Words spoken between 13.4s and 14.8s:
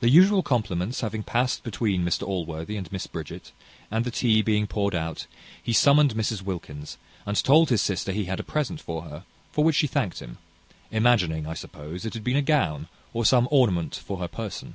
ornament for her person.